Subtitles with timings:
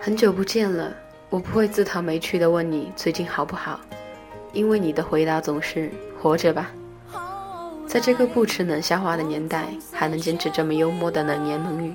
[0.00, 0.94] 很久不见了，
[1.28, 3.80] 我不会自讨没趣的问你最近好不好，
[4.52, 5.90] 因为你的回答总是
[6.20, 6.70] 活着吧。
[7.88, 11.94] 在这个不吃冷笑话的年代，还能坚持这么幽默的冷言冷语，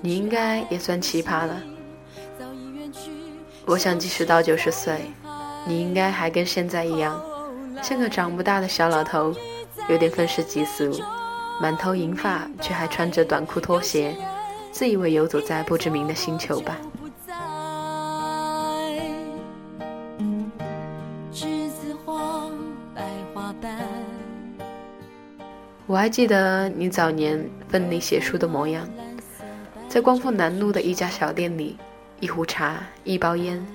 [0.00, 1.62] 你应该也算奇葩了。
[3.64, 5.00] 我想，即使到九十岁，
[5.66, 7.22] 你应该还跟现在一样，
[7.82, 9.34] 像个长不大的小老头，
[9.88, 11.00] 有点愤世嫉俗，
[11.60, 14.16] 满头银发却还穿着短裤拖鞋，
[14.70, 16.78] 自以为游走在不知名的星球吧。
[25.86, 28.86] 我还记得你早年奋力写书的模样，
[29.88, 31.78] 在光复南路的一家小店里，
[32.20, 33.66] 一壶茶，一包烟，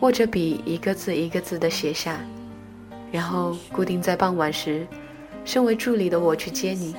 [0.00, 2.20] 握着笔，一个字一个字的写下，
[3.10, 4.86] 然后固定在傍晚时，
[5.44, 6.94] 身为助理的我去接你，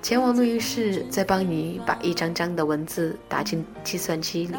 [0.00, 4.54] 前往录音室，再帮你把一张张的文字打进计算机里。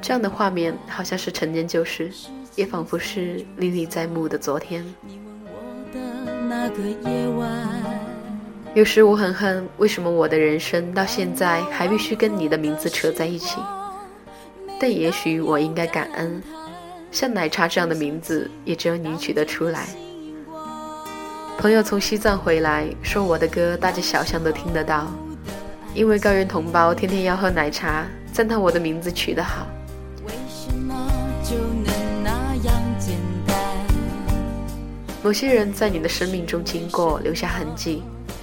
[0.00, 2.10] 这样的画面好像是陈年旧事，
[2.56, 4.84] 也仿佛是历历在目的昨天。
[8.74, 13.60] 有时我很恨，为什么我的人生到现在还必须跟你的名字扯在一起？
[14.80, 16.42] 但也许我应该感恩，
[17.10, 19.88] 像奶茶这样的名字，也只有你取得出来。
[21.60, 25.06] 朋友从西藏回来，说我的歌大街小巷都听得到，
[25.92, 29.66] 因为高原同胞天天要喝奶茶，赞叹我的名字取得好。
[35.22, 38.02] 某些人在你的生命中经过，留下痕迹，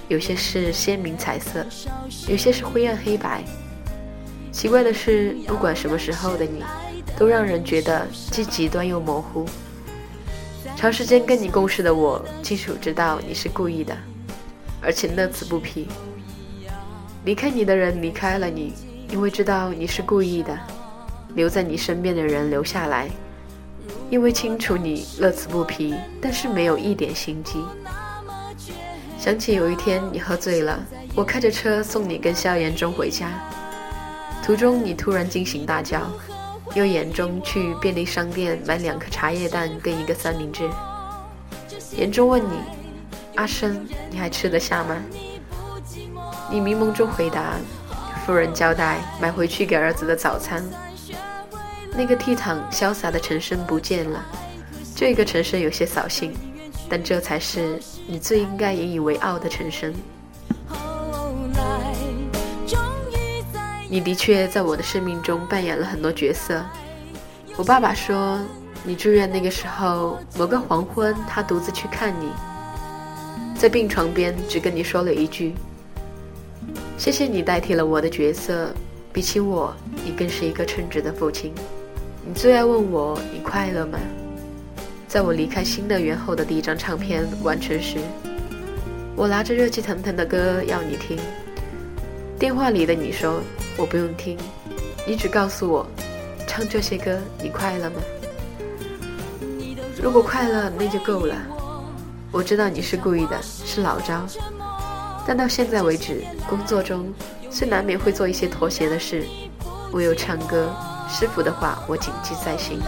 [0.10, 1.66] 有些是鲜明彩色，
[2.28, 3.44] 有些是灰暗黑白。
[4.52, 6.64] 奇怪的是，不管什么时候的你，
[7.18, 9.44] 都让人觉得既极端又模糊。
[10.78, 13.97] 长时间跟你共事的我，清楚知道你是故意的，
[14.80, 15.88] 而且乐此不疲。
[17.25, 18.75] 离开你的人离开了你，
[19.09, 20.53] 因为知道你是故意的；
[21.33, 23.10] 留在你身边的人留下来。
[24.11, 27.58] 因为清楚你乐此不疲，但是没有一点心机。
[29.17, 30.80] 想起有一天你喝醉了，
[31.15, 33.32] 我开着车送你跟萧炎中回家，
[34.45, 36.08] 途中你突然惊醒大叫，
[36.77, 40.70] 又眼中去便利商店买两颗茶叶蛋跟一个三明治。
[41.98, 42.60] 眼中问你
[43.33, 44.95] ：“阿生，你还吃得下吗？”
[46.52, 47.55] 你迷蒙中回答
[48.23, 50.64] ：“夫人交代买回去给儿子的早餐。”
[51.98, 54.23] 那个倜傥潇洒的陈生不见了，
[54.95, 56.32] 这个陈生有些扫兴，
[56.88, 59.92] 但这才是你最应该引以为傲的陈生。
[63.89, 66.64] 你的确在我的生命中扮演了很多角色。
[67.55, 68.39] 我爸爸说，
[68.83, 72.30] 你住院那个时候，某个黄昏，他独自去看你，
[73.58, 75.55] 在病床边只跟你说了一句
[76.99, 78.73] ：“谢谢你代替了我的角色，
[79.14, 81.53] 比起我，你更是一个称职的父亲。”
[82.27, 83.97] 你最爱问我你快乐吗？
[85.08, 87.97] 在我离开新乐园后的第一张唱片完成时，
[89.15, 91.17] 我拿着热气腾腾的歌要你听。
[92.39, 93.42] 电话里的你说
[93.77, 94.37] 我不用听，
[95.08, 95.87] 你只告诉我，
[96.48, 97.95] 唱这些歌你快乐吗？
[99.99, 101.36] 如果快乐那就够了。
[102.31, 104.23] 我知道你是故意的，是老招，
[105.26, 107.11] 但到现在为止，工作中
[107.49, 109.26] 虽难免会做一些妥协的事，
[109.92, 110.71] 唯有唱歌。
[111.09, 112.80] 师傅的话，我谨记在心。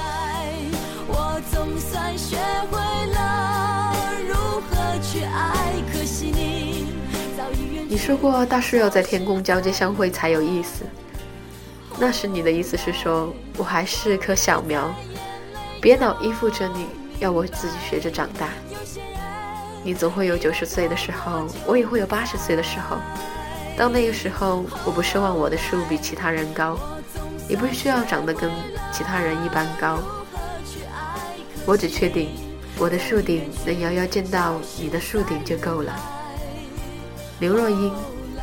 [1.07, 2.37] 我总算学
[2.69, 2.77] 会
[3.13, 3.95] 了
[4.27, 6.58] 如何去爱，可惜你
[7.91, 10.85] 你说过大树要在天空交接相会才有意思，
[11.97, 14.93] 那时你的意思是说我还是棵小苗，
[15.81, 16.85] 别老依附着你，
[17.19, 18.49] 要我自己学着长大。
[19.83, 22.95] 你总会有九十岁的时候，我也会有八十岁的时候。
[23.75, 26.77] 到那个时候，我不奢望我的树比其他人高。
[27.47, 28.51] 也不需要长得跟
[28.93, 29.97] 其他人一般高，
[31.65, 32.29] 我只确定
[32.77, 36.18] 我的树顶能遥遥见到你的树顶就够了。
[37.39, 37.93] 刘若英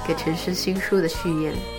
[0.07, 1.76] 给陈升新书的序言。